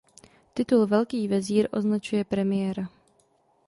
[0.53, 2.89] Titul "Velký vezír" označuje premiéra.